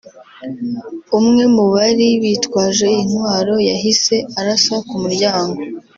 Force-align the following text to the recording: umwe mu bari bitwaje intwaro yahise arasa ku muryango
umwe 1.17 1.43
mu 1.55 1.65
bari 1.73 2.07
bitwaje 2.21 2.87
intwaro 3.03 3.55
yahise 3.69 4.15
arasa 4.39 4.75
ku 4.87 4.95
muryango 5.03 5.59